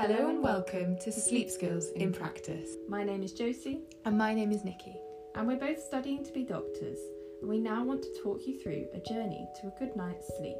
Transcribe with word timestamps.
Hello 0.00 0.30
and 0.30 0.42
welcome 0.42 0.96
to 1.00 1.12
Sleep 1.12 1.50
Skills 1.50 1.90
in 1.90 2.10
Practice. 2.10 2.76
My 2.88 3.04
name 3.04 3.22
is 3.22 3.34
Josie, 3.34 3.82
And 4.06 4.16
my 4.16 4.32
name 4.32 4.50
is 4.50 4.64
Nikki. 4.64 4.96
and 5.34 5.46
we're 5.46 5.58
both 5.58 5.78
studying 5.78 6.24
to 6.24 6.32
be 6.32 6.42
doctors, 6.42 6.98
and 7.42 7.50
we 7.50 7.58
now 7.58 7.84
want 7.84 8.02
to 8.04 8.22
talk 8.22 8.46
you 8.46 8.58
through 8.58 8.86
a 8.94 9.00
journey 9.00 9.46
to 9.60 9.66
a 9.66 9.78
good 9.78 9.94
night's 9.96 10.26
sleep. 10.38 10.56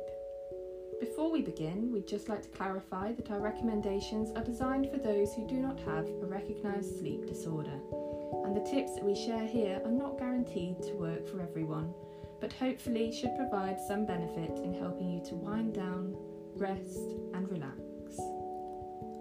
Before 1.00 1.32
we 1.32 1.40
begin, 1.40 1.90
we'd 1.90 2.06
just 2.06 2.28
like 2.28 2.42
to 2.42 2.50
clarify 2.50 3.12
that 3.12 3.30
our 3.30 3.40
recommendations 3.40 4.30
are 4.36 4.44
designed 4.44 4.90
for 4.90 4.98
those 4.98 5.32
who 5.32 5.46
do 5.46 5.54
not 5.54 5.80
have 5.80 6.06
a 6.06 6.26
recognised 6.26 6.98
sleep 6.98 7.26
disorder, 7.26 7.80
and 8.44 8.54
the 8.54 8.70
tips 8.70 8.94
that 8.94 9.04
we 9.04 9.14
share 9.14 9.46
here 9.46 9.80
are 9.86 9.90
not 9.90 10.18
guaranteed 10.18 10.82
to 10.82 10.92
work 10.96 11.26
for 11.26 11.40
everyone, 11.40 11.94
but 12.42 12.52
hopefully 12.52 13.10
should 13.10 13.34
provide 13.36 13.80
some 13.88 14.04
benefit 14.04 14.58
in 14.58 14.74
helping 14.74 15.08
you 15.08 15.24
to 15.24 15.34
wind 15.34 15.72
down, 15.72 16.14
rest, 16.56 17.14
and 17.32 17.50
relax. 17.50 17.89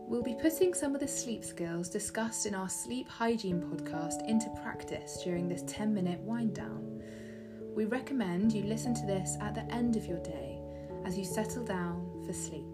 We'll 0.09 0.23
be 0.23 0.33
putting 0.33 0.73
some 0.73 0.95
of 0.95 1.01
the 1.01 1.07
sleep 1.07 1.45
skills 1.45 1.87
discussed 1.87 2.47
in 2.47 2.55
our 2.55 2.67
sleep 2.67 3.07
hygiene 3.07 3.61
podcast 3.61 4.27
into 4.27 4.49
practice 4.63 5.21
during 5.23 5.47
this 5.47 5.61
10 5.67 5.93
minute 5.93 6.19
wind 6.21 6.55
down. 6.55 7.03
We 7.75 7.85
recommend 7.85 8.51
you 8.51 8.63
listen 8.63 8.95
to 8.95 9.05
this 9.05 9.37
at 9.39 9.53
the 9.53 9.71
end 9.71 9.95
of 9.95 10.07
your 10.07 10.17
day 10.23 10.59
as 11.05 11.15
you 11.15 11.23
settle 11.23 11.63
down 11.63 12.23
for 12.25 12.33
sleep. 12.33 12.65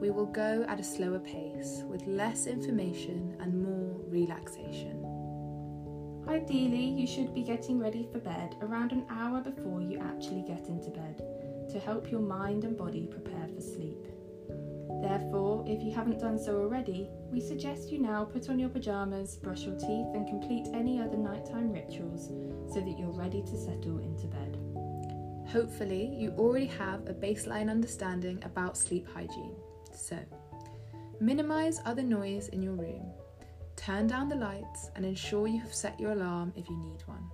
We 0.00 0.10
will 0.10 0.26
go 0.26 0.64
at 0.66 0.80
a 0.80 0.84
slower 0.84 1.20
pace 1.20 1.84
with 1.86 2.04
less 2.08 2.48
information 2.48 3.36
and 3.38 3.62
more 3.62 4.00
relaxation. 4.08 4.98
Ideally, 6.26 6.86
you 6.86 7.06
should 7.06 7.32
be 7.32 7.44
getting 7.44 7.78
ready 7.78 8.08
for 8.10 8.18
bed 8.18 8.56
around 8.62 8.90
an 8.90 9.06
hour 9.08 9.42
before 9.42 9.80
you 9.80 10.00
actually 10.00 10.42
get 10.42 10.66
into 10.66 10.90
bed 10.90 11.22
to 11.70 11.78
help 11.78 12.10
your 12.10 12.20
mind 12.20 12.64
and 12.64 12.76
body 12.76 13.06
prepare 13.06 13.46
for 13.54 13.60
sleep. 13.60 14.08
Therefore, 15.00 15.64
if 15.66 15.82
you 15.82 15.92
haven't 15.92 16.20
done 16.20 16.38
so 16.38 16.56
already, 16.60 17.08
we 17.30 17.40
suggest 17.40 17.90
you 17.90 17.98
now 17.98 18.24
put 18.24 18.50
on 18.50 18.58
your 18.58 18.68
pyjamas, 18.68 19.36
brush 19.36 19.62
your 19.62 19.76
teeth, 19.76 20.06
and 20.14 20.26
complete 20.26 20.68
any 20.74 21.00
other 21.00 21.16
nighttime 21.16 21.72
rituals 21.72 22.28
so 22.72 22.80
that 22.80 22.98
you're 22.98 23.10
ready 23.10 23.42
to 23.42 23.56
settle 23.56 23.98
into 23.98 24.26
bed. 24.26 24.58
Hopefully, 25.50 26.14
you 26.16 26.30
already 26.38 26.66
have 26.66 27.08
a 27.08 27.14
baseline 27.14 27.70
understanding 27.70 28.42
about 28.44 28.76
sleep 28.76 29.06
hygiene. 29.12 29.54
So, 29.94 30.18
minimize 31.20 31.80
other 31.84 32.02
noise 32.02 32.48
in 32.48 32.62
your 32.62 32.74
room, 32.74 33.12
turn 33.76 34.06
down 34.06 34.28
the 34.28 34.36
lights, 34.36 34.90
and 34.96 35.04
ensure 35.04 35.46
you 35.46 35.60
have 35.60 35.74
set 35.74 35.98
your 35.98 36.12
alarm 36.12 36.52
if 36.56 36.68
you 36.68 36.76
need 36.78 37.02
one. 37.06 37.30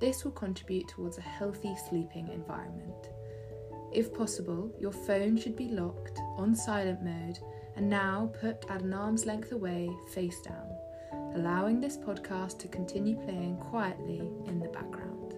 This 0.00 0.24
will 0.24 0.32
contribute 0.32 0.88
towards 0.88 1.18
a 1.18 1.22
healthy 1.22 1.76
sleeping 1.88 2.28
environment. 2.28 3.10
If 3.94 4.14
possible, 4.14 4.72
your 4.80 4.92
phone 4.92 5.36
should 5.36 5.54
be 5.54 5.68
locked 5.68 6.18
on 6.36 6.54
silent 6.54 7.02
mode 7.02 7.38
and 7.76 7.90
now 7.90 8.32
put 8.40 8.64
at 8.70 8.82
an 8.82 8.94
arm's 8.94 9.26
length 9.26 9.52
away, 9.52 9.90
face 10.14 10.40
down, 10.40 10.68
allowing 11.34 11.80
this 11.80 11.98
podcast 11.98 12.58
to 12.60 12.68
continue 12.68 13.16
playing 13.16 13.56
quietly 13.58 14.22
in 14.46 14.60
the 14.60 14.68
background. 14.68 15.34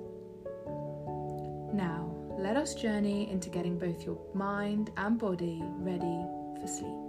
Now, 1.75 2.14
let 2.38 2.56
us 2.56 2.75
journey 2.75 3.30
into 3.30 3.48
getting 3.48 3.78
both 3.78 4.05
your 4.05 4.19
mind 4.34 4.91
and 4.97 5.19
body 5.19 5.60
ready 5.78 6.25
for 6.60 6.66
sleep. 6.66 7.03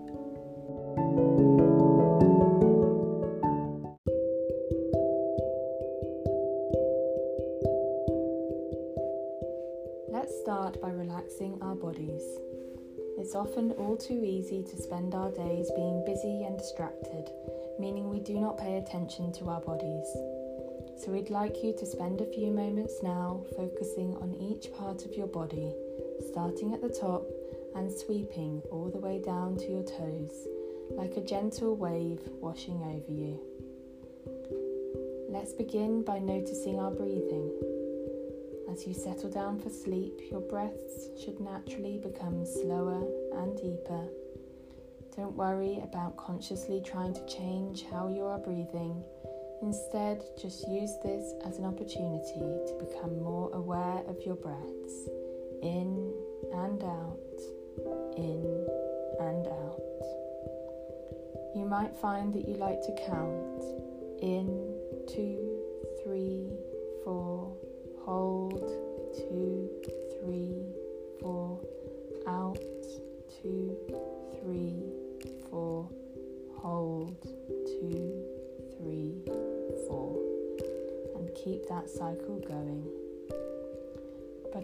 Let's 10.25 10.41
start 10.41 10.81
by 10.81 10.89
relaxing 10.89 11.59
our 11.61 11.75
bodies. 11.75 12.23
It's 13.19 13.35
often 13.35 13.73
all 13.73 13.95
too 13.95 14.23
easy 14.25 14.63
to 14.63 14.81
spend 14.81 15.13
our 15.13 15.29
days 15.29 15.69
being 15.75 16.03
busy 16.03 16.45
and 16.45 16.57
distracted, 16.57 17.29
meaning 17.77 18.09
we 18.09 18.21
do 18.21 18.39
not 18.39 18.57
pay 18.57 18.77
attention 18.77 19.31
to 19.33 19.49
our 19.49 19.61
bodies. 19.61 20.07
So, 20.97 21.11
we'd 21.11 21.29
like 21.29 21.63
you 21.63 21.75
to 21.77 21.85
spend 21.85 22.21
a 22.21 22.33
few 22.33 22.49
moments 22.49 23.03
now 23.03 23.45
focusing 23.55 24.17
on 24.17 24.33
each 24.41 24.73
part 24.73 25.05
of 25.05 25.13
your 25.13 25.27
body, 25.27 25.71
starting 26.31 26.73
at 26.73 26.81
the 26.81 26.89
top 26.89 27.29
and 27.75 27.91
sweeping 27.91 28.63
all 28.71 28.89
the 28.89 28.97
way 28.97 29.21
down 29.23 29.57
to 29.57 29.69
your 29.69 29.83
toes, 29.83 30.47
like 30.89 31.17
a 31.17 31.21
gentle 31.21 31.75
wave 31.75 32.21
washing 32.41 32.81
over 32.81 33.11
you. 33.11 33.39
Let's 35.29 35.53
begin 35.53 36.01
by 36.01 36.17
noticing 36.17 36.79
our 36.79 36.89
breathing. 36.89 37.74
As 38.75 38.85
you 38.85 38.93
settle 38.93 39.29
down 39.29 39.57
for 39.61 39.69
sleep, 39.69 40.19
your 40.29 40.41
breaths 40.41 41.07
should 41.23 41.39
naturally 41.39 41.97
become 41.97 42.45
slower 42.45 43.07
and 43.39 43.55
deeper. 43.55 44.09
Don't 45.15 45.33
worry 45.33 45.79
about 45.81 46.17
consciously 46.17 46.81
trying 46.85 47.13
to 47.13 47.25
change 47.25 47.85
how 47.89 48.09
you 48.09 48.25
are 48.25 48.37
breathing. 48.37 49.01
Instead, 49.61 50.25
just 50.37 50.67
use 50.67 50.91
this 51.01 51.31
as 51.45 51.57
an 51.57 51.63
opportunity 51.63 52.41
to 52.67 52.85
become 52.85 53.17
more 53.23 53.49
aware 53.53 54.03
of 54.09 54.21
your 54.25 54.35
breaths 54.35 55.07
in 55.63 56.13
and 56.51 56.83
out, 56.83 57.39
in 58.17 58.67
and 59.21 59.47
out. 59.47 59.81
You 61.55 61.65
might 61.65 61.95
find 61.95 62.33
that 62.33 62.45
you 62.45 62.55
like 62.55 62.81
to 62.81 63.05
count 63.07 63.63
in, 64.21 64.75
two, 65.07 65.44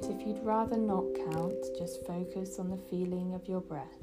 But 0.01 0.09
if 0.09 0.25
you'd 0.25 0.43
rather 0.43 0.77
not 0.77 1.05
count, 1.31 1.63
just 1.77 2.03
focus 2.07 2.57
on 2.57 2.71
the 2.71 2.77
feeling 2.89 3.35
of 3.35 3.47
your 3.47 3.61
breath, 3.61 4.01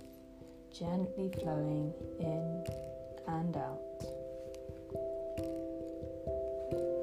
gently 0.72 1.32
flowing 1.40 1.92
in 2.20 2.64
and 3.26 3.56
out. 3.56 3.80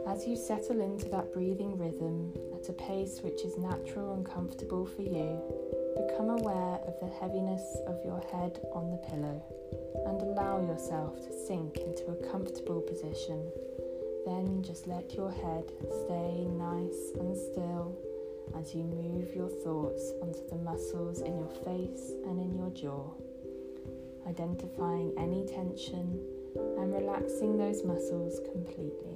As 0.08 0.26
you 0.26 0.38
settle 0.38 0.80
into 0.80 1.10
that 1.10 1.34
breathing 1.34 1.78
rhythm 1.78 2.34
at 2.54 2.70
a 2.70 2.74
pace 2.74 3.20
which 3.22 3.44
is 3.44 3.58
natural 3.58 4.14
and 4.14 4.26
comfortable 4.26 4.86
for 4.86 5.02
you, 5.02 5.42
become 6.08 6.30
aware 6.30 6.80
of 6.88 6.98
the 7.02 7.12
heaviness 7.20 7.78
of 7.88 8.00
your 8.06 8.22
head 8.32 8.62
on 8.74 8.92
the 8.92 8.98
pillow 9.10 9.44
and 10.08 10.22
allow 10.22 10.62
yourself 10.62 11.22
to 11.22 11.34
sink 11.46 11.80
into 11.80 12.06
a 12.08 12.32
comfortable 12.32 12.80
position. 12.80 13.52
Then 14.26 14.64
just 14.64 14.88
let 14.88 15.14
your 15.14 15.32
head 15.32 15.66
stay 16.06 16.46
nice 16.48 17.12
and 17.20 17.36
still 17.36 17.98
as 18.58 18.74
you 18.74 18.84
move 18.84 19.36
your 19.36 19.50
thoughts 19.50 20.14
onto 20.22 20.48
the 20.50 20.56
muscles 20.58 21.22
in 21.22 21.38
your 21.38 21.50
face 21.64 22.12
and 22.26 22.40
in 22.40 22.56
your 22.56 22.70
jaw, 22.72 23.12
identifying 24.28 25.14
any 25.18 25.46
tension 25.46 26.20
and 26.78 26.94
relaxing 26.94 27.58
those 27.58 27.84
muscles 27.84 28.40
completely. 28.52 29.16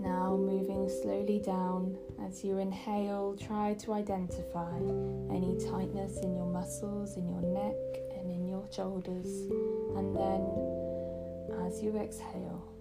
Now, 0.00 0.36
moving 0.36 0.88
slowly 0.88 1.38
down 1.38 1.96
as 2.26 2.42
you 2.42 2.58
inhale, 2.58 3.36
try 3.40 3.74
to 3.74 3.92
identify 3.92 4.76
any 5.30 5.56
tightness 5.70 6.18
in 6.18 6.34
your 6.34 6.46
muscles, 6.46 7.16
in 7.16 7.28
your 7.28 7.42
neck, 7.42 7.76
and 8.18 8.30
in 8.30 8.48
your 8.48 8.64
shoulders. 8.72 9.26
And 9.96 10.16
then, 10.16 10.42
as 11.66 11.82
you 11.82 11.96
exhale, 11.98 12.71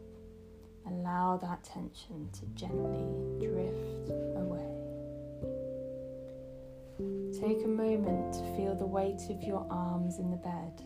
allow 0.91 1.38
that 1.38 1.63
tension 1.63 2.29
to 2.34 2.46
gently 2.53 3.07
drift 3.40 4.09
away. 4.35 4.72
Take 7.39 7.63
a 7.66 7.68
moment 7.68 8.33
to 8.33 8.56
feel 8.56 8.75
the 8.75 8.86
weight 8.86 9.21
of 9.30 9.42
your 9.42 9.66
arms 9.69 10.19
in 10.19 10.30
the 10.30 10.38
bed. 10.38 10.83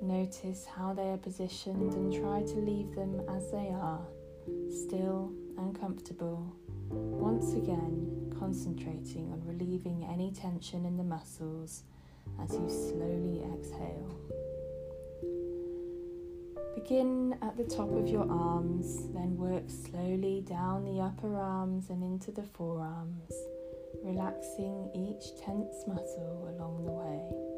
Notice 0.00 0.66
how 0.66 0.92
they 0.92 1.08
are 1.10 1.16
positioned 1.16 1.94
and 1.94 2.12
try 2.12 2.42
to 2.42 2.56
leave 2.56 2.94
them 2.94 3.22
as 3.28 3.50
they 3.50 3.70
are, 3.70 4.06
still 4.68 5.32
and 5.58 5.78
comfortable. 5.78 6.54
Once 6.90 7.54
again, 7.54 8.32
concentrating 8.38 9.32
on 9.32 9.42
relieving 9.46 10.06
any 10.12 10.30
tension 10.30 10.84
in 10.84 10.96
the 10.96 11.04
muscles 11.04 11.84
as 12.42 12.52
you 12.52 12.68
slowly 12.68 13.42
exhale. 13.54 14.20
Begin 16.74 17.38
at 17.40 17.56
the 17.56 17.64
top 17.64 17.90
of 17.92 18.08
your 18.08 18.30
arms, 18.30 19.08
then 19.14 19.36
work 19.36 19.64
slowly 19.68 20.44
down 20.46 20.84
the 20.84 21.00
upper 21.00 21.36
arms 21.36 21.90
and 21.90 22.02
into 22.02 22.32
the 22.32 22.42
forearms, 22.42 23.32
relaxing 24.02 24.90
each 24.94 25.40
tense 25.40 25.84
muscle 25.86 26.48
along 26.50 26.84
the 26.84 26.90
way. 26.90 27.54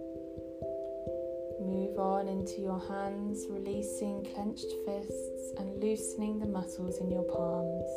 Move 1.60 1.98
on 1.98 2.28
into 2.28 2.60
your 2.60 2.80
hands, 2.88 3.46
releasing 3.48 4.22
clenched 4.34 4.72
fists 4.84 5.52
and 5.58 5.82
loosening 5.82 6.38
the 6.38 6.46
muscles 6.46 6.98
in 6.98 7.10
your 7.10 7.24
palms 7.24 7.90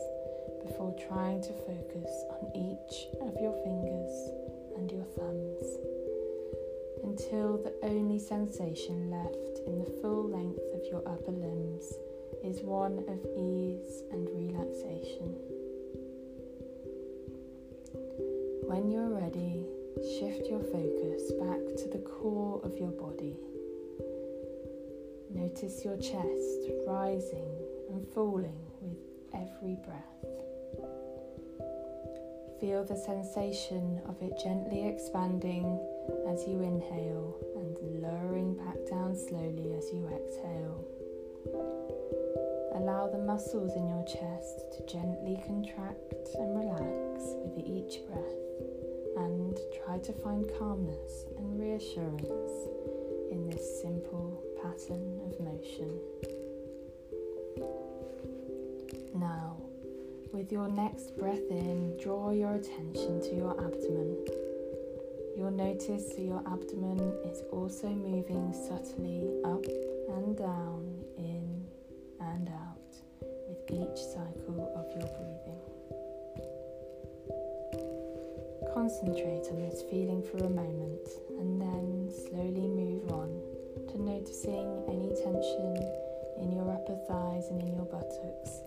before 0.65 0.95
trying 1.07 1.41
to 1.41 1.53
focus 1.67 2.11
on 2.31 2.49
each 2.55 3.07
of 3.21 3.35
your 3.41 3.53
fingers 3.63 4.13
and 4.77 4.89
your 4.89 5.05
thumbs. 5.15 5.98
Until 7.03 7.57
the 7.57 7.73
only 7.83 8.19
sensation 8.19 9.09
left 9.09 9.59
in 9.67 9.79
the 9.79 9.91
full 10.01 10.29
length 10.29 10.61
of 10.73 10.85
your 10.91 11.01
upper 11.07 11.31
limbs 11.31 11.93
is 12.43 12.61
one 12.61 12.99
of 13.07 13.19
ease 13.37 14.03
and 14.11 14.27
relaxation. 14.33 15.35
When 18.67 18.89
you're 18.89 19.09
ready, 19.09 19.65
shift 20.19 20.47
your 20.47 20.61
focus 20.61 21.31
back 21.33 21.59
to 21.77 21.89
the 21.91 22.03
core 22.05 22.61
of 22.63 22.77
your 22.77 22.91
body. 22.91 23.35
Notice 25.33 25.83
your 25.83 25.97
chest 25.97 26.71
rising 26.87 27.49
and 27.89 28.07
falling 28.13 28.59
with 28.81 28.97
every 29.33 29.75
breath. 29.85 30.19
Feel 32.59 32.83
the 32.83 32.95
sensation 32.95 34.01
of 34.07 34.21
it 34.21 34.33
gently 34.41 34.87
expanding 34.87 35.79
as 36.27 36.47
you 36.47 36.61
inhale 36.61 37.35
and 37.55 37.75
lowering 38.01 38.55
back 38.55 38.77
down 38.89 39.15
slowly 39.15 39.73
as 39.77 39.91
you 39.93 40.07
exhale. 40.07 40.85
Allow 42.75 43.07
the 43.07 43.17
muscles 43.17 43.75
in 43.75 43.87
your 43.87 44.05
chest 44.05 44.71
to 44.73 44.85
gently 44.85 45.41
contract 45.45 46.29
and 46.35 46.57
relax 46.57 47.35
with 47.43 47.65
each 47.65 47.99
breath 48.07 48.49
and 49.17 49.57
try 49.83 49.97
to 49.99 50.13
find 50.13 50.49
calmness 50.57 51.25
and 51.37 51.59
reassurance 51.59 52.69
in 53.31 53.49
this 53.49 53.81
simple 53.81 54.41
pattern 54.61 55.19
of 55.25 55.39
motion. 55.39 55.99
Now, 59.13 59.57
with 60.31 60.51
your 60.51 60.69
next 60.69 61.17
breath 61.17 61.49
in, 61.49 61.97
draw 62.01 62.31
your 62.31 62.55
attention 62.55 63.21
to 63.21 63.35
your 63.35 63.51
abdomen. 63.51 64.25
You'll 65.39 65.51
notice 65.51 66.03
that 66.15 66.21
your 66.21 66.43
abdomen 66.51 66.99
is 67.23 67.43
also 67.53 67.87
moving 67.87 68.51
subtly 68.51 69.23
up 69.45 69.63
and 70.11 70.35
down, 70.35 70.99
in 71.17 71.63
and 72.19 72.49
out, 72.49 72.91
with 73.47 73.63
each 73.71 74.03
cycle 74.03 74.67
of 74.75 74.83
your 74.91 75.07
breathing. 75.15 75.63
Concentrate 78.73 79.47
on 79.55 79.61
this 79.63 79.81
feeling 79.89 80.21
for 80.27 80.43
a 80.43 80.49
moment 80.49 81.07
and 81.39 81.61
then 81.61 82.11
slowly 82.11 82.67
move 82.67 83.07
on 83.07 83.31
to 83.87 83.95
noticing 83.95 84.83
any 84.91 85.07
tension 85.23 85.71
in 86.43 86.51
your 86.51 86.69
upper 86.69 86.99
thighs 87.07 87.47
and 87.47 87.61
in 87.61 87.71
your 87.71 87.85
buttocks 87.85 88.59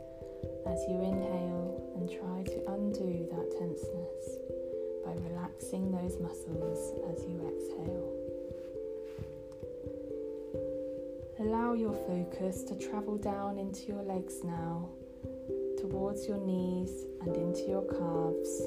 as 0.65 0.81
you 0.89 0.97
inhale 1.05 1.93
and 1.97 2.09
try 2.09 2.43
to 2.49 2.65
undo 2.73 3.29
that 3.29 3.51
tenseness 3.61 4.62
by 5.05 5.13
relaxing 5.29 5.91
those 5.91 6.19
muscles 6.21 6.93
as 7.11 7.25
you 7.25 7.41
exhale. 7.49 8.23
Allow 11.41 11.75
your 11.75 11.95
focus 12.07 12.63
to 12.65 12.75
travel 12.77 13.17
down 13.17 13.59
into 13.59 13.87
your 13.89 14.03
legs 14.03 14.45
now, 14.45 14.89
towards 15.81 16.29
your 16.29 16.39
knees 16.39 17.07
and 17.23 17.35
into 17.37 17.63
your 17.69 17.83
calves, 17.83 18.63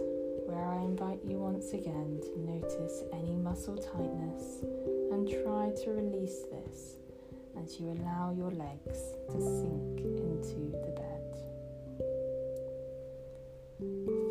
where 0.46 0.64
I 0.66 0.84
invite 0.84 1.20
you 1.24 1.38
once 1.40 1.74
again 1.74 2.20
to 2.22 2.40
notice 2.40 3.04
any 3.14 3.36
muscle 3.36 3.78
tightness 3.78 4.64
and 5.12 5.28
try 5.28 5.72
to 5.84 5.92
release 5.92 6.44
this 6.52 6.98
as 7.62 7.80
you 7.80 7.92
allow 7.92 8.34
your 8.36 8.52
legs 8.52 9.00
to 9.32 9.40
sink 9.40 10.00
into 10.02 10.72
the 10.72 10.92
bed. 10.92 11.22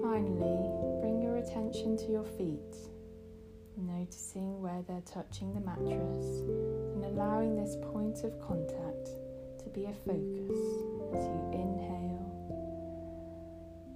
Finally, 0.02 0.63
attention 1.74 1.96
to 1.96 2.12
your 2.12 2.24
feet, 2.24 2.76
noticing 3.76 4.60
where 4.62 4.82
they're 4.86 5.02
touching 5.02 5.52
the 5.54 5.60
mattress 5.60 6.42
and 6.94 7.04
allowing 7.04 7.56
this 7.56 7.76
point 7.92 8.22
of 8.22 8.38
contact 8.40 9.08
to 9.58 9.68
be 9.74 9.86
a 9.86 9.92
focus 10.06 10.58
as 11.14 11.24
you 11.26 11.50
inhale 11.52 12.30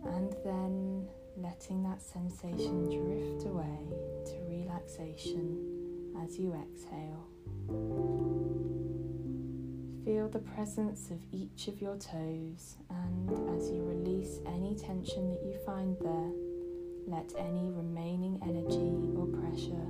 and 0.07 0.35
then 0.45 1.07
letting 1.37 1.85
that 1.85 2.03
sensation 2.03 2.85
drift 2.87 3.47
away 3.47 3.79
to 4.27 4.35
relaxation 4.49 6.17
as 6.25 6.37
you 6.37 6.53
exhale. 6.55 7.29
Feel 10.05 10.29
the 10.29 10.41
presence 10.41 11.11
of 11.11 11.19
each 11.31 11.69
of 11.69 11.81
your 11.81 11.97
toes, 11.97 12.77
and 12.91 13.31
as 13.57 13.71
you 13.71 13.85
release 13.85 14.41
any 14.47 14.75
tension 14.75 15.31
that 15.31 15.43
you 15.45 15.57
find 15.65 15.97
there, 16.01 16.48
let 17.09 17.33
any 17.39 17.71
remaining 17.71 18.39
energy 18.43 18.93
or 19.17 19.27
pressure 19.27 19.89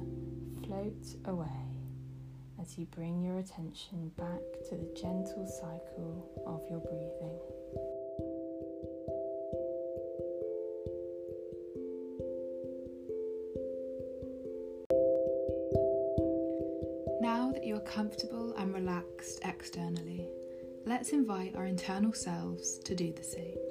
float 0.65 1.17
away 1.25 1.47
as 2.61 2.79
you 2.79 2.87
bring 2.87 3.20
your 3.20 3.38
attention 3.38 4.12
back 4.17 4.41
to 4.69 4.76
the 4.76 4.88
gentle 4.94 5.44
cycle 5.44 6.31
of 6.47 6.62
your 6.70 6.79
breathing. 6.79 7.38
Now 17.20 17.50
that 17.50 17.65
you 17.65 17.75
are 17.75 17.81
comfortable 17.81 18.55
and 18.56 18.73
relaxed 18.73 19.41
externally, 19.43 20.29
let's 20.87 21.11
invite 21.11 21.56
our 21.56 21.67
internal 21.67 22.12
selves 22.12 22.79
to 22.85 22.94
do 22.94 23.12
the 23.12 23.25
same. 23.25 23.68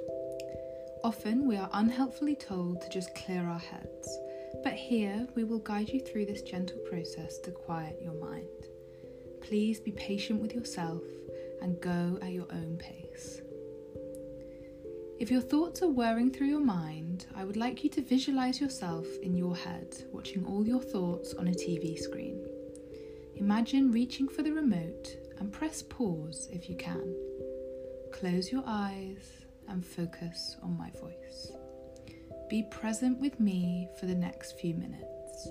Often 1.08 1.48
we 1.48 1.56
are 1.56 1.70
unhelpfully 1.72 2.36
told 2.36 2.82
to 2.82 2.90
just 2.90 3.16
clear 3.16 3.48
our 3.48 3.58
heads, 3.58 4.20
but 4.62 4.74
here 4.74 5.26
we 5.36 5.46
will 5.46 5.60
guide 5.60 5.88
you 5.88 6.02
through 6.02 6.26
this 6.26 6.42
gentle 6.42 6.80
process 6.80 7.38
to 7.46 7.52
quiet 7.52 8.02
your 8.02 8.16
mind. 8.16 8.68
Please 9.42 9.80
be 9.80 9.94
patient 9.94 10.42
with 10.42 10.54
yourself 10.54 11.02
and 11.62 11.80
go 11.80 12.20
at 12.22 12.34
your 12.34 12.48
own 12.52 12.76
pace. 12.78 13.40
If 15.18 15.32
your 15.32 15.40
thoughts 15.40 15.82
are 15.82 15.88
whirring 15.88 16.30
through 16.30 16.48
your 16.48 16.60
mind, 16.60 17.26
I 17.34 17.46
would 17.46 17.56
like 17.56 17.86
you 17.86 17.90
to 17.92 18.02
visualize 18.02 18.60
yourself 18.60 19.08
in 19.24 19.34
your 19.34 19.56
head, 19.56 19.96
watching 20.12 20.46
all 20.46 20.68
your 20.68 20.82
thoughts 20.82 21.34
on 21.36 21.48
a 21.48 21.52
TV 21.52 21.98
screen. 21.98 22.46
Imagine 23.38 23.94
reaching 23.94 24.28
for 24.28 24.44
the 24.44 24.52
remote 24.52 25.16
and 25.40 25.54
press 25.54 25.82
pause 25.84 26.50
if 26.52 26.70
you 26.70 26.76
can. 26.76 27.16
Close 28.12 28.52
your 28.52 28.64
eyes 28.68 29.47
and 29.70 29.86
focus 29.86 30.58
on 30.64 30.78
my 30.78 30.90
voice. 31.00 31.52
Be 32.50 32.64
present 32.72 33.20
with 33.20 33.40
me 33.40 33.90
for 34.00 34.06
the 34.06 34.16
next 34.16 34.60
few 34.60 34.74
minutes. 34.74 35.50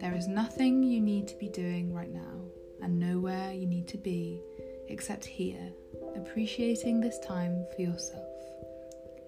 There 0.00 0.14
is 0.14 0.26
nothing 0.26 0.82
you 0.82 1.00
need 1.00 1.28
to 1.28 1.36
be 1.36 1.48
doing 1.48 1.92
right 1.92 2.12
now, 2.12 2.40
and 2.82 2.98
nowhere 2.98 3.52
you 3.52 3.66
need 3.66 3.88
to 3.88 3.98
be 3.98 4.40
except 4.88 5.24
here, 5.24 5.72
appreciating 6.16 7.00
this 7.00 7.18
time 7.20 7.66
for 7.74 7.82
yourself, 7.82 8.28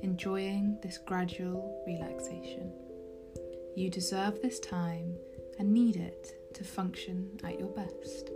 enjoying 0.01 0.79
this 0.83 0.99
gradual 0.99 1.83
relaxation. 1.87 2.73
You 3.75 3.91
deserve 3.91 4.41
this 4.41 4.59
time 4.61 5.17
and 5.59 5.73
need 5.73 5.97
it 5.97 6.53
to 6.55 6.65
function 6.65 7.39
at 7.45 7.59
your 7.59 7.69
best. 7.69 8.31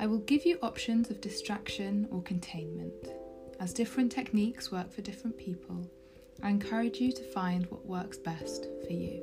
I 0.00 0.06
will 0.06 0.18
give 0.18 0.44
you 0.44 0.58
options 0.62 1.10
of 1.10 1.20
distraction 1.20 2.08
or 2.10 2.22
containment. 2.22 3.08
As 3.62 3.72
different 3.72 4.10
techniques 4.10 4.72
work 4.72 4.92
for 4.92 5.02
different 5.02 5.38
people, 5.38 5.88
I 6.42 6.50
encourage 6.50 6.98
you 6.98 7.12
to 7.12 7.22
find 7.22 7.64
what 7.66 7.86
works 7.86 8.18
best 8.18 8.66
for 8.84 8.92
you. 8.92 9.22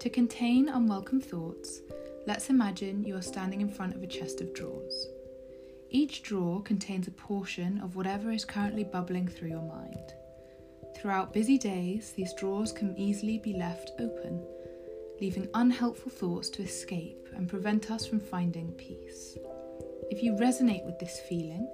To 0.00 0.10
contain 0.10 0.68
unwelcome 0.68 1.22
thoughts, 1.22 1.80
let's 2.26 2.50
imagine 2.50 3.04
you 3.04 3.16
are 3.16 3.22
standing 3.22 3.62
in 3.62 3.70
front 3.70 3.96
of 3.96 4.02
a 4.02 4.06
chest 4.06 4.42
of 4.42 4.52
drawers. 4.52 5.06
Each 5.88 6.22
drawer 6.22 6.60
contains 6.60 7.08
a 7.08 7.12
portion 7.12 7.80
of 7.80 7.96
whatever 7.96 8.30
is 8.30 8.44
currently 8.44 8.84
bubbling 8.84 9.26
through 9.26 9.48
your 9.48 9.62
mind. 9.62 10.12
Throughout 10.94 11.32
busy 11.32 11.56
days, 11.56 12.12
these 12.12 12.34
drawers 12.34 12.72
can 12.72 12.94
easily 12.98 13.38
be 13.38 13.54
left 13.54 13.92
open, 13.98 14.44
leaving 15.18 15.48
unhelpful 15.54 16.12
thoughts 16.12 16.50
to 16.50 16.62
escape 16.62 17.26
and 17.34 17.48
prevent 17.48 17.90
us 17.90 18.04
from 18.06 18.20
finding 18.20 18.70
peace. 18.72 19.38
If 20.10 20.22
you 20.22 20.34
resonate 20.34 20.84
with 20.84 20.98
this 20.98 21.20
feeling, 21.26 21.66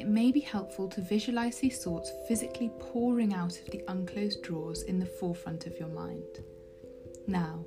it 0.00 0.06
may 0.06 0.32
be 0.32 0.40
helpful 0.40 0.88
to 0.88 1.02
visualize 1.02 1.58
these 1.58 1.84
thoughts 1.84 2.10
physically 2.26 2.70
pouring 2.78 3.34
out 3.34 3.60
of 3.60 3.70
the 3.70 3.82
unclosed 3.88 4.42
drawers 4.42 4.82
in 4.84 4.98
the 4.98 5.04
forefront 5.04 5.66
of 5.66 5.78
your 5.78 5.88
mind. 5.88 6.40
Now, 7.26 7.66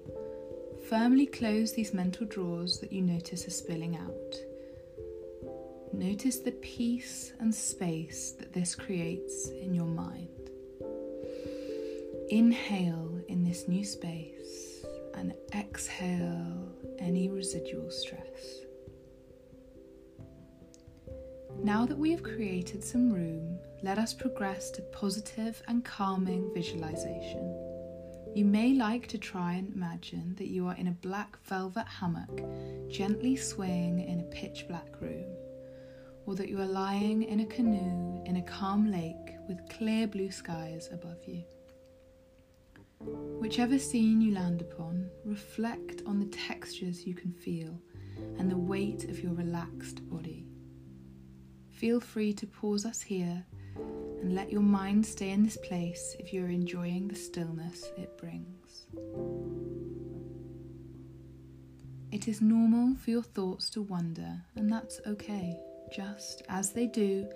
firmly 0.90 1.28
close 1.28 1.74
these 1.74 1.94
mental 1.94 2.26
drawers 2.26 2.80
that 2.80 2.92
you 2.92 3.04
notice 3.04 3.48
are 3.48 3.52
spilling 3.52 3.98
out. 3.98 4.36
Notice 5.94 6.40
the 6.40 6.54
peace 6.54 7.34
and 7.40 7.54
space 7.54 8.32
that 8.40 8.52
this 8.52 8.74
creates 8.74 9.50
in 9.50 9.76
your 9.76 9.86
mind. 9.86 10.50
Inhale 12.30 13.22
in 13.28 13.44
this 13.44 13.68
new 13.68 13.86
space 13.86 14.84
and 15.14 15.36
exhale 15.54 16.68
any 16.98 17.30
residual 17.30 17.92
stress. 17.92 18.64
Now 21.64 21.86
that 21.86 21.98
we 21.98 22.12
have 22.12 22.24
created 22.24 22.84
some 22.84 23.10
room, 23.10 23.58
let 23.84 23.98
us 23.98 24.14
progress 24.14 24.70
to 24.72 24.82
positive 24.82 25.64
and 25.70 25.86
calming 25.86 26.52
visualization. 26.54 27.58
You 28.36 28.44
may 28.44 28.74
like 28.74 29.08
to 29.08 29.18
try 29.18 29.54
and 29.54 29.74
imagine 29.74 30.36
that 30.36 30.50
you 30.50 30.68
are 30.68 30.76
in 30.76 30.88
a 30.90 30.98
black 31.02 31.38
velvet 31.46 31.86
hammock, 31.88 32.42
gently 32.90 33.38
swaying 33.38 34.00
in 34.00 34.20
a 34.20 34.24
pitch 34.24 34.66
black 34.68 35.00
room, 35.00 35.34
or 36.26 36.36
that 36.36 36.50
you 36.50 36.60
are 36.60 36.66
lying 36.66 37.24
in 37.24 37.40
a 37.40 37.46
canoe 37.46 38.22
in 38.26 38.36
a 38.36 38.42
calm 38.42 38.92
lake 38.92 39.38
with 39.48 39.70
clear 39.70 40.06
blue 40.06 40.32
skies 40.32 40.90
above 40.92 41.24
you. 41.26 41.46
Whichever 43.40 43.80
scene 43.80 44.20
you 44.20 44.34
land 44.34 44.60
upon, 44.60 45.10
reflect 45.24 46.02
on 46.06 46.20
the 46.20 46.26
textures 46.26 47.08
you 47.08 47.16
can 47.16 47.32
feel 47.32 47.80
and 48.38 48.52
the 48.52 48.58
weight 48.58 49.06
of 49.06 49.22
your 49.22 49.34
relaxed 49.34 50.06
body. 50.10 50.43
Feel 51.84 52.00
free 52.00 52.32
to 52.36 52.48
pause 52.48 52.86
us 52.86 53.02
here 53.02 53.44
and 54.22 54.34
let 54.34 54.50
your 54.50 54.62
mind 54.62 55.06
stay 55.06 55.32
in 55.32 55.44
this 55.44 55.58
place 55.58 56.16
if 56.18 56.32
you're 56.32 56.48
enjoying 56.50 57.10
the 57.10 57.16
stillness 57.16 57.92
it 57.98 58.18
brings. 58.18 58.86
It 62.14 62.30
is 62.30 62.40
normal 62.40 62.96
for 62.96 63.10
your 63.10 63.22
thoughts 63.22 63.70
to 63.72 63.82
wander, 63.82 64.42
and 64.56 64.72
that's 64.72 65.02
okay. 65.06 65.60
Just 65.94 66.44
as 66.48 66.72
they 66.72 66.88
do, 66.88 67.28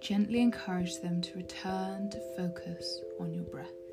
gently 0.00 0.40
encourage 0.40 1.00
them 1.00 1.20
to 1.22 1.34
return 1.34 2.08
to 2.10 2.20
focus 2.36 3.00
on 3.18 3.34
your 3.34 3.42
breath. 3.42 3.85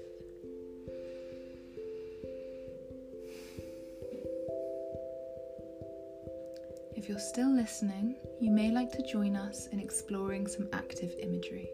If 7.03 7.09
you're 7.09 7.19
still 7.19 7.53
listening, 7.53 8.15
you 8.39 8.49
may 8.49 8.71
like 8.71 8.89
to 8.93 9.05
join 9.05 9.35
us 9.35 9.67
in 9.67 9.79
exploring 9.81 10.47
some 10.47 10.69
active 10.71 11.13
imagery. 11.19 11.69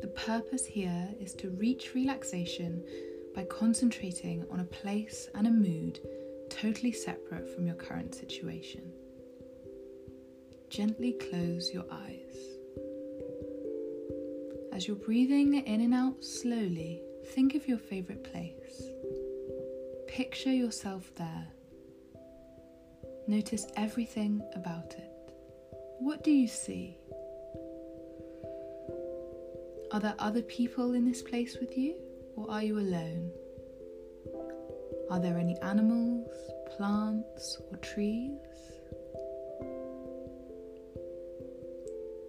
The 0.00 0.06
purpose 0.06 0.64
here 0.64 1.10
is 1.20 1.34
to 1.34 1.50
reach 1.50 1.94
relaxation 1.94 2.82
by 3.34 3.44
concentrating 3.44 4.46
on 4.50 4.60
a 4.60 4.64
place 4.64 5.28
and 5.34 5.46
a 5.46 5.50
mood 5.50 6.00
totally 6.48 6.90
separate 6.90 7.54
from 7.54 7.66
your 7.66 7.74
current 7.74 8.14
situation. 8.14 8.90
Gently 10.70 11.18
close 11.20 11.70
your 11.70 11.84
eyes. 11.92 12.34
As 14.72 14.88
you're 14.88 14.96
breathing 14.96 15.52
in 15.52 15.82
and 15.82 15.92
out 15.92 16.24
slowly, 16.24 17.02
think 17.26 17.54
of 17.54 17.68
your 17.68 17.76
favourite 17.76 18.24
place. 18.24 18.84
Picture 20.08 20.50
yourself 20.50 21.12
there. 21.16 21.48
Notice 23.28 23.66
everything 23.76 24.42
about 24.56 24.94
it. 24.98 25.10
What 26.00 26.24
do 26.24 26.32
you 26.32 26.48
see? 26.48 26.98
Are 29.92 30.00
there 30.00 30.16
other 30.18 30.42
people 30.42 30.94
in 30.94 31.04
this 31.04 31.22
place 31.22 31.56
with 31.60 31.78
you, 31.78 31.94
or 32.34 32.50
are 32.50 32.62
you 32.62 32.78
alone? 32.78 33.30
Are 35.10 35.20
there 35.20 35.38
any 35.38 35.56
animals, 35.60 36.26
plants, 36.76 37.58
or 37.70 37.76
trees? 37.76 38.38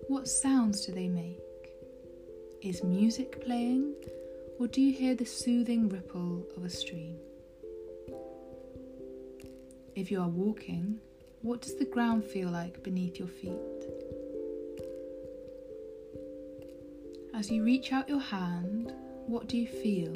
What 0.07 0.27
sounds 0.27 0.85
do 0.85 0.91
they 0.91 1.07
make? 1.07 1.39
Is 2.61 2.83
music 2.83 3.43
playing, 3.43 3.95
or 4.59 4.67
do 4.67 4.79
you 4.79 4.93
hear 4.93 5.15
the 5.15 5.25
soothing 5.25 5.89
ripple 5.89 6.45
of 6.55 6.63
a 6.63 6.69
stream? 6.69 7.17
If 9.95 10.09
you 10.09 10.19
are 10.21 10.27
walking, 10.27 10.99
what 11.43 11.61
does 11.61 11.75
the 11.75 11.85
ground 11.85 12.23
feel 12.23 12.49
like 12.49 12.81
beneath 12.81 13.19
your 13.19 13.27
feet? 13.27 13.51
As 17.35 17.51
you 17.51 17.63
reach 17.63 17.93
out 17.93 18.09
your 18.09 18.19
hand, 18.19 18.91
what 19.27 19.47
do 19.47 19.57
you 19.57 19.67
feel? 19.67 20.15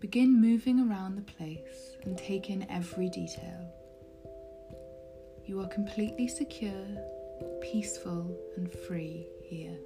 Begin 0.00 0.40
moving 0.40 0.80
around 0.80 1.16
the 1.16 1.32
place 1.32 1.96
and 2.04 2.16
take 2.16 2.48
in 2.48 2.66
every 2.70 3.10
detail. 3.10 3.70
You 5.44 5.60
are 5.60 5.68
completely 5.68 6.28
secure, 6.28 6.86
peaceful, 7.60 8.34
and 8.56 8.72
free 8.72 9.26
here. 9.42 9.76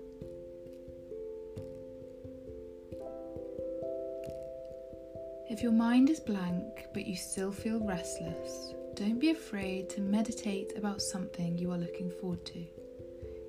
If 5.50 5.64
your 5.64 5.72
mind 5.72 6.10
is 6.10 6.20
blank 6.20 6.86
but 6.94 7.06
you 7.06 7.16
still 7.16 7.50
feel 7.50 7.80
restless, 7.80 8.72
don't 8.94 9.18
be 9.18 9.30
afraid 9.30 9.90
to 9.90 10.00
meditate 10.00 10.78
about 10.78 11.02
something 11.02 11.58
you 11.58 11.72
are 11.72 11.76
looking 11.76 12.08
forward 12.08 12.46
to. 12.46 12.64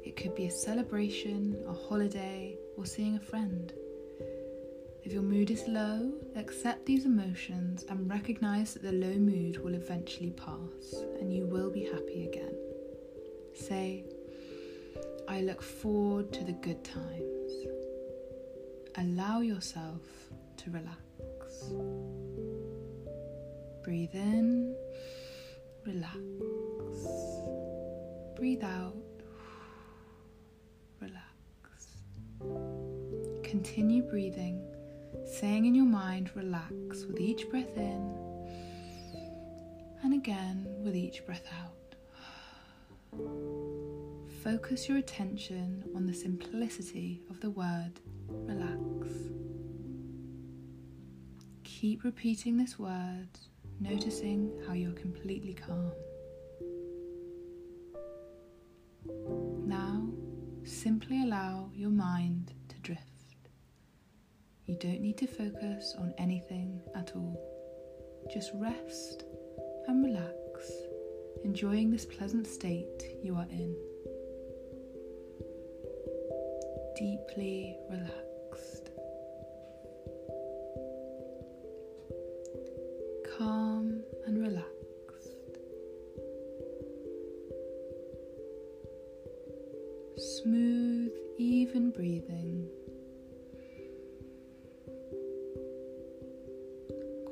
It 0.03 0.17
could 0.17 0.34
be 0.34 0.48
a 0.48 0.51
celebration, 0.51 1.63
a 1.67 1.74
holiday, 1.74 2.58
or 2.75 2.88
seeing 2.88 3.17
a 3.17 3.20
friend. 3.20 3.72
If 5.03 5.13
your 5.13 5.22
mood 5.22 5.51
is 5.51 5.67
low, 5.67 6.12
accept 6.36 6.88
these 6.88 7.05
emotions 7.05 7.86
and 7.88 8.10
recognize 8.10 8.74
that 8.74 8.81
the 8.81 8.93
low 8.93 9.13
mood 9.13 9.63
will 9.63 9.75
eventually 9.75 10.31
pass 10.31 11.03
and 11.20 11.31
you 11.31 11.46
will 11.46 11.70
be 11.70 11.84
happy 11.84 12.27
again. 12.27 12.55
Say, 13.53 14.05
I 15.27 15.41
look 15.41 15.62
forward 15.62 16.34
to 16.34 16.43
the 16.43 16.53
good 16.53 16.84
times. 16.84 17.51
Allow 18.96 19.41
yourself 19.41 20.01
to 20.58 20.72
relax. 20.72 21.11
Breathe 23.84 24.13
in, 24.13 24.75
relax. 25.86 26.18
Breathe 28.36 28.63
out 28.63 28.96
relax. 31.01 31.88
Continue 33.44 34.03
breathing, 34.03 34.63
saying 35.25 35.65
in 35.65 35.75
your 35.75 35.86
mind, 35.86 36.32
relax 36.36 37.06
with 37.06 37.20
each 37.20 37.50
breath 37.50 37.75
in 37.75 38.18
and 40.03 40.13
again 40.13 40.68
with 40.84 40.96
each 40.96 41.25
breath 41.25 41.48
out. 41.60 41.96
Focus 44.44 44.88
your 44.88 44.98
attention 44.98 45.84
on 45.96 46.08
the 46.08 46.13
simplicity 46.13 47.22
of 47.30 47.39
the 47.41 47.50
word 47.50 48.00
relax. 48.30 49.31
Keep 51.82 52.04
repeating 52.04 52.58
this 52.58 52.78
word, 52.78 53.28
noticing 53.80 54.52
how 54.68 54.74
you're 54.74 54.92
completely 54.92 55.56
calm. 55.56 55.92
Now, 59.66 60.08
simply 60.64 61.24
allow 61.24 61.72
your 61.74 61.90
mind 61.90 62.54
to 62.70 62.78
drift. 62.82 63.02
you 64.68 64.78
don't 64.78 65.02
need 65.02 65.18
to 65.18 65.26
focus 65.26 65.96
on 65.98 66.14
anything 66.20 66.80
at 66.96 67.14
all. 67.16 67.42
Just 68.32 68.52
rest 68.54 69.24
and 69.88 70.06
relax, 70.06 70.72
enjoying 71.44 71.90
this 71.90 72.06
pleasant 72.06 72.46
state 72.46 73.18
you 73.24 73.36
are 73.36 73.48
in. 73.50 73.76
Deeply 76.96 77.76
relaxed. 77.90 78.21
Smooth, 90.42 91.12
even 91.38 91.92
breathing. 91.92 92.68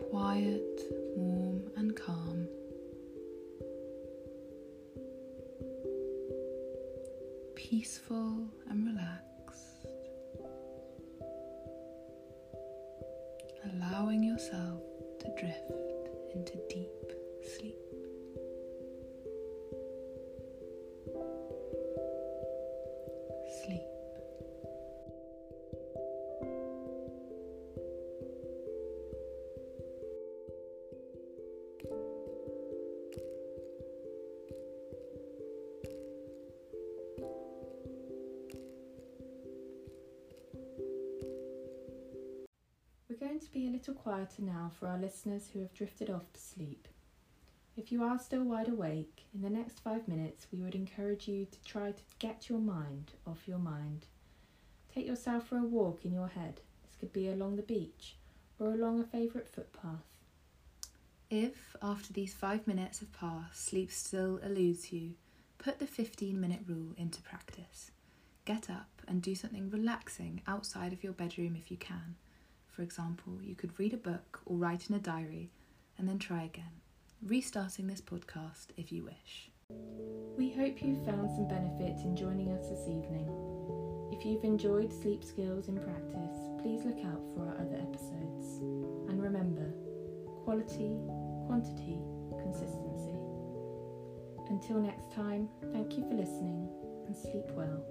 quiet, 0.10 0.82
warm, 1.16 1.62
and 1.78 1.96
calm. 1.96 2.48
Peaceful 7.56 8.48
and 8.70 8.86
relaxed. 8.86 9.88
Allowing 13.74 14.24
yourself 14.24 14.82
to 15.20 15.28
drift 15.40 15.72
into 16.34 16.58
deep 16.70 17.14
sleep. 17.58 17.79
Little 43.80 43.94
quieter 43.94 44.42
now 44.42 44.70
for 44.78 44.90
our 44.90 44.98
listeners 44.98 45.48
who 45.54 45.60
have 45.62 45.74
drifted 45.74 46.10
off 46.10 46.34
to 46.34 46.40
sleep. 46.42 46.86
If 47.78 47.94
you 47.94 48.04
are 48.04 48.20
still 48.20 48.44
wide 48.44 48.68
awake, 48.68 49.24
in 49.34 49.42
the 49.42 49.50
next 49.50 49.80
five 49.80 50.06
minutes 50.06 50.48
we 50.52 50.60
would 50.60 50.76
encourage 50.76 51.30
you 51.30 51.46
to 51.46 51.64
try 51.64 51.94
to 51.94 52.02
get 52.20 52.50
your 52.50 52.60
mind 52.60 53.14
off 53.26 53.48
your 53.48 53.58
mind. 53.58 54.06
Take 54.94 55.08
yourself 55.08 55.48
for 55.48 55.58
a 55.58 55.64
walk 55.64 56.04
in 56.04 56.12
your 56.12 56.28
head. 56.28 56.60
This 56.84 56.98
could 57.00 57.14
be 57.14 57.30
along 57.30 57.56
the 57.56 57.62
beach 57.62 58.18
or 58.60 58.74
along 58.74 59.00
a 59.00 59.06
favourite 59.06 59.48
footpath. 59.48 60.04
If, 61.30 61.78
after 61.82 62.12
these 62.12 62.34
five 62.34 62.68
minutes 62.68 63.00
have 63.00 63.14
passed, 63.14 63.66
sleep 63.66 63.94
still 63.94 64.42
eludes 64.44 64.92
you, 64.92 65.14
put 65.58 65.80
the 65.80 65.88
15 65.88 66.38
minute 66.38 66.64
rule 66.68 66.96
into 66.98 67.22
practice. 67.22 67.92
Get 68.44 68.70
up 68.70 68.90
and 69.08 69.22
do 69.22 69.36
something 69.36 69.70
relaxing 69.70 70.42
outside 70.48 70.92
of 70.92 71.02
your 71.02 71.14
bedroom 71.14 71.56
if 71.56 71.72
you 71.72 71.78
can. 71.78 72.16
For 72.80 72.84
example, 72.84 73.34
you 73.44 73.56
could 73.56 73.78
read 73.78 73.94
a 73.94 73.98
book 73.98 74.40
or 74.46 74.56
write 74.56 74.90
in 74.90 74.96
a 74.96 75.00
diary 75.00 75.52
and 75.98 76.08
then 76.08 76.18
try 76.18 76.44
again, 76.44 76.80
restarting 77.22 77.88
this 77.88 78.00
podcast 78.00 78.68
if 78.78 78.90
you 78.90 79.04
wish. 79.04 79.52
We 80.38 80.50
hope 80.52 80.82
you've 80.82 81.04
found 81.04 81.30
some 81.30 81.50
benefit 81.50 82.00
in 82.06 82.16
joining 82.16 82.54
us 82.54 82.70
this 82.70 82.88
evening. 82.88 83.28
If 84.14 84.24
you've 84.24 84.46
enjoyed 84.46 84.94
Sleep 84.94 85.26
Skills 85.26 85.68
in 85.68 85.76
Practice, 85.76 86.40
please 86.62 86.86
look 86.86 87.04
out 87.04 87.22
for 87.36 87.50
our 87.50 87.60
other 87.60 87.76
episodes. 87.76 88.64
And 89.10 89.22
remember 89.22 89.74
quality, 90.46 90.96
quantity, 91.48 92.00
consistency. 92.40 93.20
Until 94.48 94.80
next 94.80 95.12
time, 95.12 95.50
thank 95.74 95.98
you 95.98 96.08
for 96.08 96.16
listening 96.16 96.70
and 97.08 97.14
sleep 97.14 97.52
well. 97.52 97.84